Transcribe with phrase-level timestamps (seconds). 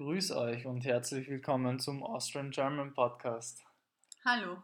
[0.00, 3.62] Grüß euch und herzlich willkommen zum Austrian German Podcast.
[4.24, 4.56] Hallo.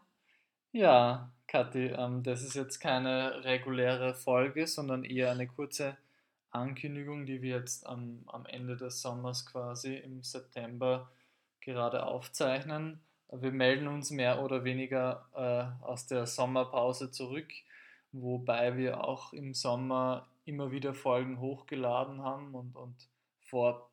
[0.71, 5.95] Ja, Kathi, ähm, das ist jetzt keine reguläre Folge, sondern eher eine kurze
[6.49, 11.11] Ankündigung, die wir jetzt am, am Ende des Sommers quasi im September
[11.61, 12.99] gerade aufzeichnen.
[13.31, 17.53] Wir melden uns mehr oder weniger äh, aus der Sommerpause zurück,
[18.11, 22.95] wobei wir auch im Sommer immer wieder Folgen hochgeladen haben und, und
[23.41, 23.91] vor,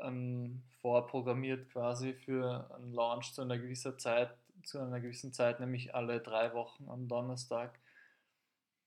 [0.00, 4.34] ähm, vorprogrammiert quasi für einen Launch zu einer gewissen Zeit,
[4.64, 7.78] zu einer gewissen Zeit, nämlich alle drei Wochen am Donnerstag.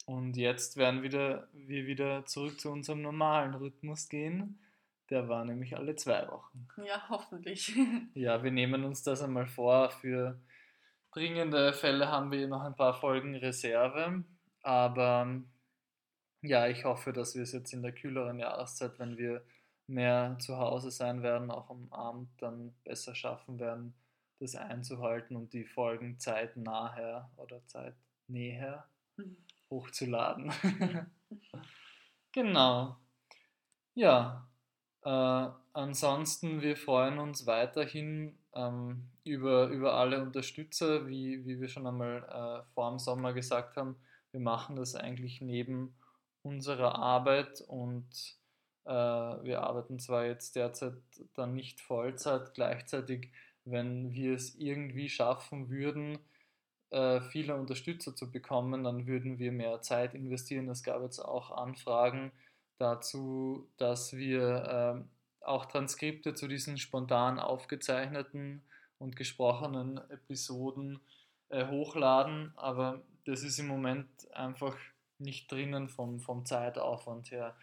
[0.06, 4.60] Und jetzt werden wieder, wir wieder zurück zu unserem normalen Rhythmus gehen.
[5.10, 6.68] Der war nämlich alle zwei Wochen.
[6.86, 7.76] Ja, hoffentlich.
[8.14, 9.90] Ja, wir nehmen uns das einmal vor.
[9.90, 10.40] Für
[11.12, 14.24] dringende Fälle haben wir noch ein paar Folgen Reserve.
[14.62, 15.42] Aber
[16.42, 19.44] ja, ich hoffe, dass wir es jetzt in der kühleren Jahreszeit, wenn wir
[19.88, 23.94] mehr zu Hause sein werden, auch am Abend dann besser schaffen werden,
[24.40, 28.86] das einzuhalten und die Folgen zeitnah oder zeitnäher
[29.18, 29.38] mhm.
[29.70, 30.52] hochzuladen.
[32.32, 32.98] genau.
[33.94, 34.48] Ja,
[35.04, 41.88] äh, ansonsten, wir freuen uns weiterhin ähm, über, über alle Unterstützer, wie, wie wir schon
[41.88, 43.96] einmal äh, vor dem Sommer gesagt haben.
[44.32, 45.96] Wir machen das eigentlich neben
[46.42, 48.36] unserer Arbeit und
[48.86, 50.94] wir arbeiten zwar jetzt derzeit
[51.34, 53.32] dann nicht Vollzeit, gleichzeitig,
[53.64, 56.20] wenn wir es irgendwie schaffen würden,
[56.92, 60.70] äh, viele Unterstützer zu bekommen, dann würden wir mehr Zeit investieren.
[60.70, 62.32] Es gab jetzt auch Anfragen
[62.78, 68.62] dazu, dass wir äh, auch Transkripte zu diesen spontan aufgezeichneten
[68.98, 71.00] und gesprochenen Episoden
[71.50, 74.78] äh, hochladen, aber das ist im Moment einfach
[75.18, 77.56] nicht drinnen vom, vom Zeitaufwand her.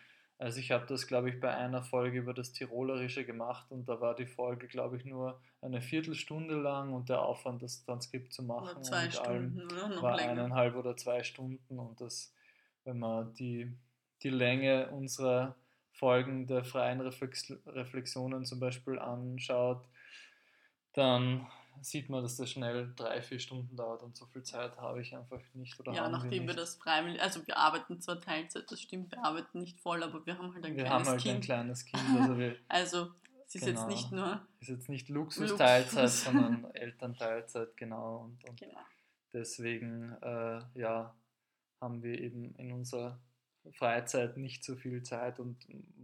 [0.43, 4.01] Also ich habe das, glaube ich, bei einer Folge über das Tirolerische gemacht und da
[4.01, 8.43] war die Folge, glaube ich, nur eine Viertelstunde lang und der Aufwand, das Transkript zu
[8.43, 9.89] machen oder zwei Stunden, oder?
[9.89, 10.33] Noch war länger.
[10.33, 12.35] eineinhalb oder zwei Stunden und das,
[12.83, 13.73] wenn man die,
[14.25, 15.55] die Länge unserer
[15.93, 19.87] Folgen der freien Reflex Reflexionen zum Beispiel anschaut,
[20.93, 21.47] dann
[21.81, 25.17] sieht man, dass das schnell drei, vier Stunden dauert und so viel Zeit habe ich
[25.17, 25.79] einfach nicht.
[25.81, 29.25] Oder ja, nachdem wir, wir, das freiwillig, also wir arbeiten zwar Teilzeit, das stimmt, wir
[29.25, 31.35] arbeiten nicht voll, aber wir haben halt ein wir kleines haben halt Kind.
[31.37, 32.03] ein kleines Kind.
[32.21, 33.11] Also, wir, also
[33.47, 34.47] es ist genau, jetzt nicht nur.
[34.61, 36.25] Es ist jetzt nicht Luxus-Teilzeit, Luxus.
[36.25, 38.19] sondern Elternteilzeit, genau.
[38.19, 38.81] Und, und genau.
[39.33, 41.15] deswegen, äh, ja,
[41.81, 43.19] haben wir eben in unserer
[43.71, 45.57] Freizeit nicht so viel Zeit und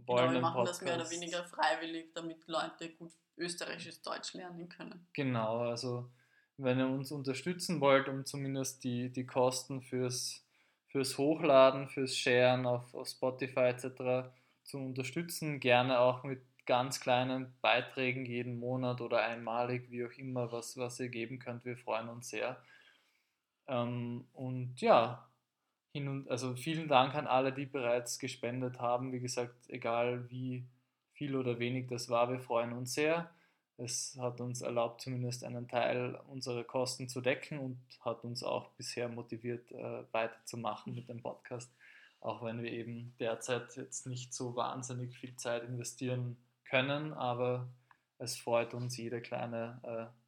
[0.05, 0.81] wollen genau, wir machen Podcast.
[0.81, 5.07] das mehr oder weniger freiwillig, damit Leute gut österreichisches Deutsch lernen können.
[5.13, 6.09] Genau, also
[6.57, 10.45] wenn ihr uns unterstützen wollt, um zumindest die, die Kosten fürs,
[10.87, 14.29] fürs Hochladen, fürs Sharen auf, auf Spotify etc.
[14.63, 20.51] zu unterstützen, gerne auch mit ganz kleinen Beiträgen jeden Monat oder einmalig, wie auch immer,
[20.51, 21.65] was, was ihr geben könnt.
[21.65, 22.61] Wir freuen uns sehr.
[23.67, 25.29] Ähm, und ja,
[25.91, 29.11] hin und, also vielen Dank an alle, die bereits gespendet haben.
[29.11, 30.65] Wie gesagt, egal wie
[31.13, 33.29] viel oder wenig das war, wir freuen uns sehr.
[33.77, 38.69] Es hat uns erlaubt, zumindest einen Teil unserer Kosten zu decken und hat uns auch
[38.71, 41.71] bisher motiviert, äh, weiterzumachen mit dem Podcast,
[42.19, 46.35] auch wenn wir eben derzeit jetzt nicht so wahnsinnig viel Zeit investieren
[46.65, 47.69] können, aber
[48.17, 50.18] es freut uns jede kleine äh,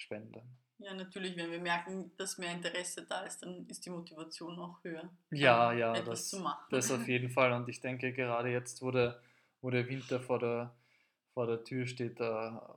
[0.00, 0.42] Spende.
[0.78, 4.82] Ja, natürlich, wenn wir merken, dass mehr Interesse da ist, dann ist die Motivation auch
[4.84, 5.10] höher.
[5.30, 6.66] Ja, ja, etwas das, zu machen.
[6.70, 7.52] das auf jeden Fall.
[7.52, 9.20] Und ich denke, gerade jetzt, wo der,
[9.60, 10.72] wo der Winter vor der,
[11.34, 12.76] vor der Tür steht, da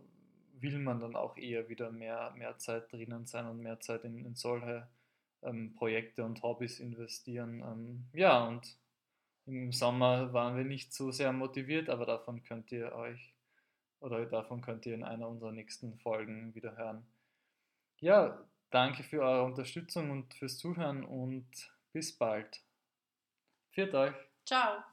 [0.60, 4.26] will man dann auch eher wieder mehr, mehr Zeit drinnen sein und mehr Zeit in,
[4.26, 4.88] in solche
[5.44, 7.62] ähm, Projekte und Hobbys investieren.
[7.62, 8.78] Ähm, ja, und
[9.46, 13.34] im Sommer waren wir nicht so sehr motiviert, aber davon könnt ihr euch
[14.02, 17.06] oder davon könnt ihr in einer unserer nächsten Folgen wieder hören.
[18.00, 22.64] Ja, danke für eure Unterstützung und fürs Zuhören und bis bald.
[23.72, 24.16] Viert euch.
[24.46, 24.84] Ciao.